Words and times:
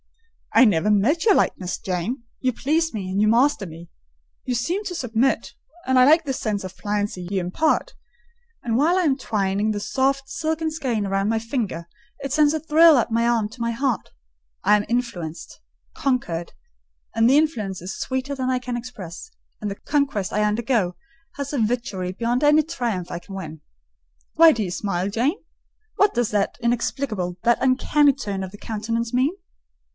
"I 0.53 0.65
never 0.65 0.89
met 0.89 1.23
your 1.25 1.35
likeness. 1.35 1.77
Jane, 1.77 2.23
you 2.41 2.51
please 2.51 2.91
me, 2.93 3.09
and 3.09 3.21
you 3.21 3.27
master 3.27 3.65
me—you 3.67 4.55
seem 4.55 4.83
to 4.85 4.95
submit, 4.95 5.53
and 5.85 5.97
I 5.97 6.03
like 6.05 6.25
the 6.25 6.33
sense 6.33 6.63
of 6.63 6.75
pliancy 6.75 7.27
you 7.29 7.39
impart; 7.39 7.93
and 8.63 8.75
while 8.77 8.97
I 8.97 9.03
am 9.03 9.15
twining 9.15 9.71
the 9.71 9.79
soft, 9.79 10.27
silken 10.27 10.71
skein 10.71 11.07
round 11.07 11.29
my 11.29 11.37
finger, 11.39 11.87
it 12.19 12.33
sends 12.33 12.53
a 12.53 12.59
thrill 12.59 12.97
up 12.97 13.11
my 13.11 13.27
arm 13.27 13.47
to 13.49 13.61
my 13.61 13.71
heart. 13.71 14.09
I 14.63 14.75
am 14.75 14.85
influenced—conquered; 14.89 16.51
and 17.15 17.29
the 17.29 17.37
influence 17.37 17.79
is 17.81 17.97
sweeter 17.97 18.33
than 18.35 18.49
I 18.49 18.59
can 18.59 18.75
express; 18.75 19.29
and 19.61 19.69
the 19.69 19.75
conquest 19.75 20.33
I 20.33 20.41
undergo 20.43 20.95
has 21.35 21.53
a 21.53 21.61
witchery 21.61 22.11
beyond 22.11 22.43
any 22.43 22.63
triumph 22.63 23.11
I 23.11 23.19
can 23.19 23.35
win. 23.35 23.61
Why 24.33 24.51
do 24.51 24.63
you 24.63 24.71
smile, 24.71 25.09
Jane? 25.09 25.37
What 25.95 26.13
does 26.15 26.31
that 26.31 26.57
inexplicable, 26.59 27.37
that 27.43 27.59
uncanny 27.61 28.13
turn 28.13 28.43
of 28.43 28.53
countenance 28.59 29.13
mean?" 29.13 29.35